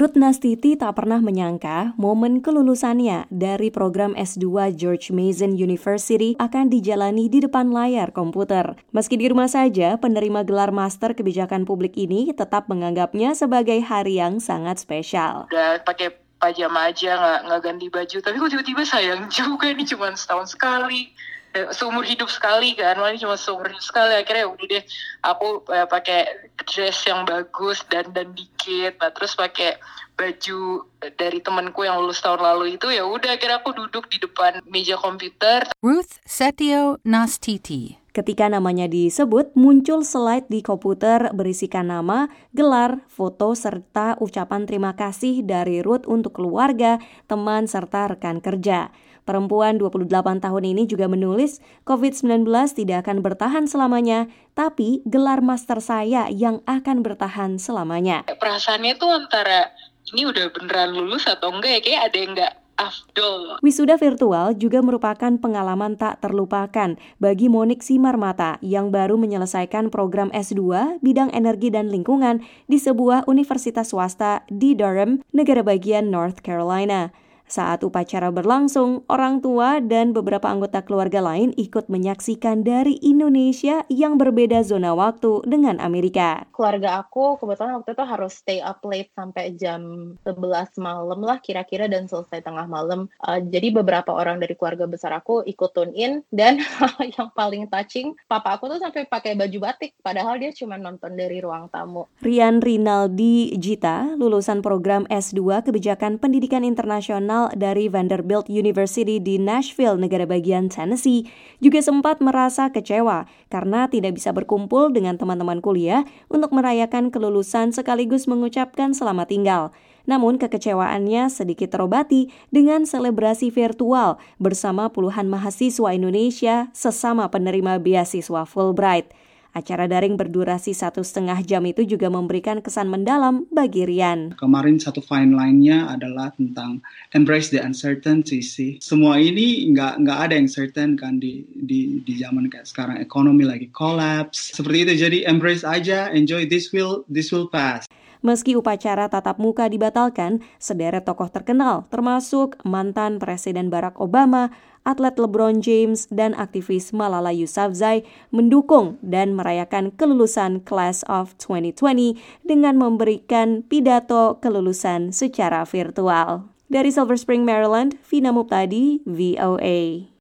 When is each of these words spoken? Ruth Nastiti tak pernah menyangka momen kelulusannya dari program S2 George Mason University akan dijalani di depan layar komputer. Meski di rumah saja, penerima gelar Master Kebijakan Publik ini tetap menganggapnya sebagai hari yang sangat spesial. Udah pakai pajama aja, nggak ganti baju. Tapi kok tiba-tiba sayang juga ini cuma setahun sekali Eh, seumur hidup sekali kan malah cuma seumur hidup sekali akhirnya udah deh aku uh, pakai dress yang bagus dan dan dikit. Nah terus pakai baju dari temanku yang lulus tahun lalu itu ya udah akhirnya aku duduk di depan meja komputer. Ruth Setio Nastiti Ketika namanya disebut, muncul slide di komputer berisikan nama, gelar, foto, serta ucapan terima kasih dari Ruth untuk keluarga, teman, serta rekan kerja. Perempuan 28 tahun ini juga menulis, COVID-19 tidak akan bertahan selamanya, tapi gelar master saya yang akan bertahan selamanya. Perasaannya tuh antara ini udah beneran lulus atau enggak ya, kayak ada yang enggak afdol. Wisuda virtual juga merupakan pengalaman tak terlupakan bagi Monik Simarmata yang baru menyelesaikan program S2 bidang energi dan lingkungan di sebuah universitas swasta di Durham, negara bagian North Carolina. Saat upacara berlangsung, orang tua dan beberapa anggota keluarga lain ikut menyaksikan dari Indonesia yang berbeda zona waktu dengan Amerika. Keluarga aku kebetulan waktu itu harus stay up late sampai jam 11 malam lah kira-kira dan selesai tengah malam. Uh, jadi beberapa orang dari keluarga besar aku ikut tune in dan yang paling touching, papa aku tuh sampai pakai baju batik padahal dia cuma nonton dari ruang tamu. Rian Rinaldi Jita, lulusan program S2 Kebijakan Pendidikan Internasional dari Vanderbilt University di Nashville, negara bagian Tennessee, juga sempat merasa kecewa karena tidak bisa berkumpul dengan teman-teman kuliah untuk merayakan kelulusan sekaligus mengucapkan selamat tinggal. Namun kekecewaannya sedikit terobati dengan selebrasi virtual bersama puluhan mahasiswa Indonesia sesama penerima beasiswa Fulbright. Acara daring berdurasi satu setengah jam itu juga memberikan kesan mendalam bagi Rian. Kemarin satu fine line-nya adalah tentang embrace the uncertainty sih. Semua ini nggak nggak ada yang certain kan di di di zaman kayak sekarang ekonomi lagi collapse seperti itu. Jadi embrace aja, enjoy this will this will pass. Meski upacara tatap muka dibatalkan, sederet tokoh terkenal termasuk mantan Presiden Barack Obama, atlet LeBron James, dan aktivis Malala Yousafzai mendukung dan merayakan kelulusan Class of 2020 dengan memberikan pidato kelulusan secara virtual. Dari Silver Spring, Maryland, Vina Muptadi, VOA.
Ruth 0.00 0.16
Nastiti 0.16 0.80
tak 0.80 0.96
pernah 0.96 1.20
menyangka 1.20 1.92
momen 2.00 2.40
kelulusannya 2.40 3.28
dari 3.28 3.68
program 3.68 4.16
S2 4.16 4.72
George 4.72 5.12
Mason 5.12 5.52
University 5.52 6.40
akan 6.40 6.72
dijalani 6.72 7.28
di 7.28 7.44
depan 7.44 7.68
layar 7.68 8.08
komputer. 8.08 8.80
Meski 8.96 9.20
di 9.20 9.28
rumah 9.28 9.52
saja, 9.52 10.00
penerima 10.00 10.48
gelar 10.48 10.72
Master 10.72 11.12
Kebijakan 11.12 11.68
Publik 11.68 12.00
ini 12.00 12.32
tetap 12.32 12.72
menganggapnya 12.72 13.36
sebagai 13.36 13.76
hari 13.84 14.16
yang 14.16 14.40
sangat 14.40 14.80
spesial. 14.80 15.52
Udah 15.52 15.84
pakai 15.84 16.16
pajama 16.40 16.88
aja, 16.88 17.44
nggak 17.44 17.60
ganti 17.60 17.92
baju. 17.92 18.16
Tapi 18.24 18.36
kok 18.40 18.50
tiba-tiba 18.56 18.82
sayang 18.88 19.28
juga 19.28 19.68
ini 19.68 19.84
cuma 19.84 20.16
setahun 20.16 20.56
sekali 20.56 21.12
Eh, 21.50 21.66
seumur 21.74 22.06
hidup 22.06 22.30
sekali 22.30 22.78
kan 22.78 22.94
malah 22.94 23.18
cuma 23.18 23.34
seumur 23.34 23.66
hidup 23.66 23.82
sekali 23.82 24.14
akhirnya 24.14 24.46
udah 24.46 24.66
deh 24.70 24.86
aku 25.18 25.66
uh, 25.66 25.82
pakai 25.90 26.46
dress 26.70 27.04
yang 27.04 27.28
bagus 27.28 27.84
dan 27.92 28.08
dan 28.16 28.32
dikit. 28.32 28.96
Nah 29.02 29.10
terus 29.12 29.36
pakai 29.36 29.76
baju 30.16 30.88
dari 31.18 31.44
temanku 31.44 31.84
yang 31.84 32.00
lulus 32.00 32.24
tahun 32.24 32.40
lalu 32.40 32.80
itu 32.80 32.88
ya 32.88 33.04
udah 33.04 33.36
akhirnya 33.36 33.60
aku 33.60 33.76
duduk 33.76 34.08
di 34.08 34.16
depan 34.16 34.64
meja 34.64 34.96
komputer. 34.96 35.68
Ruth 35.84 36.22
Setio 36.24 36.96
Nastiti 37.04 37.99
Ketika 38.10 38.50
namanya 38.50 38.90
disebut, 38.90 39.54
muncul 39.54 40.02
slide 40.02 40.50
di 40.50 40.66
komputer 40.66 41.30
berisikan 41.30 41.94
nama, 41.94 42.26
gelar, 42.50 43.06
foto, 43.06 43.54
serta 43.54 44.18
ucapan 44.18 44.66
terima 44.66 44.98
kasih 44.98 45.46
dari 45.46 45.78
Ruth 45.78 46.10
untuk 46.10 46.42
keluarga, 46.42 46.98
teman, 47.30 47.70
serta 47.70 48.10
rekan 48.10 48.42
kerja. 48.42 48.90
Perempuan 49.22 49.78
28 49.78 50.10
tahun 50.42 50.64
ini 50.74 50.90
juga 50.90 51.06
menulis, 51.06 51.62
COVID-19 51.86 52.50
tidak 52.74 53.06
akan 53.06 53.22
bertahan 53.22 53.70
selamanya, 53.70 54.26
tapi 54.58 55.06
gelar 55.06 55.38
master 55.38 55.78
saya 55.78 56.26
yang 56.34 56.66
akan 56.66 57.06
bertahan 57.06 57.62
selamanya. 57.62 58.26
Perasaannya 58.26 58.98
tuh 58.98 59.06
antara 59.06 59.70
ini 60.10 60.26
udah 60.26 60.50
beneran 60.50 60.98
lulus 60.98 61.30
atau 61.30 61.54
enggak 61.54 61.78
ya, 61.78 61.80
kayak 61.86 62.02
ada 62.10 62.16
yang 62.18 62.30
enggak 62.34 62.52
afdol. 62.80 63.60
Wisuda 63.60 64.00
virtual 64.00 64.56
juga 64.56 64.80
merupakan 64.80 65.28
pengalaman 65.36 66.00
tak 66.00 66.24
terlupakan 66.24 66.96
bagi 67.20 67.52
Monik 67.52 67.84
Simarmata 67.84 68.56
yang 68.64 68.88
baru 68.88 69.20
menyelesaikan 69.20 69.92
program 69.92 70.32
S2 70.32 70.96
bidang 71.04 71.28
energi 71.36 71.68
dan 71.68 71.92
lingkungan 71.92 72.40
di 72.64 72.80
sebuah 72.80 73.28
universitas 73.28 73.92
swasta 73.92 74.48
di 74.48 74.72
Durham, 74.72 75.20
negara 75.36 75.60
bagian 75.60 76.08
North 76.08 76.40
Carolina. 76.40 77.12
Saat 77.50 77.82
upacara 77.82 78.30
berlangsung, 78.30 79.02
orang 79.10 79.42
tua 79.42 79.82
dan 79.82 80.14
beberapa 80.14 80.46
anggota 80.46 80.86
keluarga 80.86 81.18
lain 81.18 81.50
ikut 81.58 81.90
menyaksikan 81.90 82.62
dari 82.62 82.94
Indonesia 83.02 83.82
yang 83.90 84.22
berbeda 84.22 84.62
zona 84.62 84.94
waktu 84.94 85.42
dengan 85.50 85.82
Amerika. 85.82 86.46
Keluarga 86.54 87.02
aku 87.02 87.42
kebetulan 87.42 87.82
waktu 87.82 87.98
itu 87.98 88.04
harus 88.06 88.38
stay 88.38 88.62
up 88.62 88.78
late 88.86 89.10
sampai 89.18 89.58
jam 89.58 90.14
11 90.22 90.78
malam 90.78 91.18
lah 91.26 91.42
kira-kira 91.42 91.90
dan 91.90 92.06
selesai 92.06 92.38
tengah 92.38 92.70
malam. 92.70 93.10
Uh, 93.18 93.42
jadi 93.42 93.74
beberapa 93.74 94.14
orang 94.14 94.38
dari 94.38 94.54
keluarga 94.54 94.86
besar 94.86 95.10
aku 95.10 95.42
ikut 95.42 95.74
tune 95.74 95.90
in 95.98 96.22
dan 96.30 96.62
yang 97.18 97.34
paling 97.34 97.66
touching, 97.66 98.14
papa 98.30 98.62
aku 98.62 98.70
tuh 98.70 98.78
sampai 98.78 99.10
pakai 99.10 99.34
baju 99.34 99.58
batik 99.58 99.98
padahal 100.06 100.38
dia 100.38 100.54
cuma 100.54 100.78
nonton 100.78 101.18
dari 101.18 101.42
ruang 101.42 101.66
tamu. 101.74 102.06
Rian 102.22 102.62
Rinaldi 102.62 103.58
Jita, 103.58 104.14
lulusan 104.14 104.62
program 104.62 105.02
S2 105.10 105.66
Kebijakan 105.66 106.22
Pendidikan 106.22 106.62
Internasional 106.62 107.39
dari 107.56 107.88
Vanderbilt 107.88 108.52
University 108.52 109.16
di 109.16 109.40
Nashville, 109.40 109.96
negara 109.96 110.28
bagian 110.28 110.68
Tennessee, 110.68 111.24
juga 111.64 111.80
sempat 111.80 112.20
merasa 112.20 112.68
kecewa 112.68 113.24
karena 113.48 113.88
tidak 113.88 114.20
bisa 114.20 114.36
berkumpul 114.36 114.92
dengan 114.92 115.16
teman-teman 115.16 115.64
kuliah 115.64 116.04
untuk 116.28 116.52
merayakan 116.52 117.08
kelulusan 117.08 117.72
sekaligus 117.72 118.28
mengucapkan 118.28 118.92
selamat 118.92 119.32
tinggal. 119.32 119.62
Namun 120.04 120.36
kekecewaannya 120.36 121.32
sedikit 121.32 121.72
terobati 121.72 122.28
dengan 122.52 122.84
selebrasi 122.84 123.48
virtual 123.48 124.20
bersama 124.36 124.92
puluhan 124.92 125.30
mahasiswa 125.30 125.96
Indonesia 125.96 126.68
sesama 126.76 127.30
penerima 127.32 127.80
beasiswa 127.80 128.44
Fulbright. 128.44 129.29
Acara 129.50 129.90
daring 129.90 130.14
berdurasi 130.14 130.70
satu 130.70 131.02
setengah 131.02 131.42
jam 131.42 131.66
itu 131.66 131.82
juga 131.82 132.06
memberikan 132.06 132.62
kesan 132.62 132.86
mendalam 132.86 133.50
bagi 133.50 133.82
Rian. 133.82 134.38
Kemarin 134.38 134.78
satu 134.78 135.02
fine 135.02 135.34
line-nya 135.34 135.90
adalah 135.90 136.30
tentang 136.38 136.78
embrace 137.10 137.50
the 137.50 137.58
uncertainty 137.58 138.38
sih. 138.38 138.78
Semua 138.78 139.18
ini 139.18 139.66
nggak 139.74 140.06
nggak 140.06 140.18
ada 140.30 140.34
yang 140.38 140.46
certain 140.46 140.94
kan 140.94 141.18
di 141.18 141.42
di 141.50 141.98
di 142.06 142.14
zaman 142.14 142.46
kayak 142.46 142.70
sekarang 142.70 143.02
ekonomi 143.02 143.42
lagi 143.42 143.66
collapse 143.74 144.54
seperti 144.54 144.78
itu. 144.86 144.92
Jadi 145.02 145.18
embrace 145.26 145.66
aja, 145.66 146.06
enjoy 146.14 146.46
this 146.46 146.70
will 146.70 147.02
this 147.10 147.34
will 147.34 147.50
pass. 147.50 147.90
Meski 148.20 148.52
upacara 148.52 149.08
tatap 149.08 149.40
muka 149.40 149.64
dibatalkan, 149.72 150.44
sederet 150.60 151.08
tokoh 151.08 151.32
terkenal 151.32 151.88
termasuk 151.88 152.60
mantan 152.68 153.16
Presiden 153.16 153.72
Barack 153.72 153.96
Obama, 153.96 154.52
atlet 154.84 155.16
LeBron 155.16 155.64
James, 155.64 156.06
dan 156.12 156.36
aktivis 156.36 156.92
Malala 156.92 157.32
Yousafzai 157.32 158.04
mendukung 158.30 159.00
dan 159.00 159.32
merayakan 159.32 159.90
kelulusan 159.94 160.62
Class 160.62 161.02
of 161.08 161.34
2020 161.40 162.18
dengan 162.44 162.76
memberikan 162.76 163.64
pidato 163.64 164.38
kelulusan 164.38 165.10
secara 165.10 165.64
virtual. 165.64 166.50
Dari 166.70 166.94
Silver 166.94 167.18
Spring, 167.18 167.42
Maryland, 167.42 167.98
Vina 168.06 168.30
Muptadi, 168.30 169.02
VOA. 169.02 170.19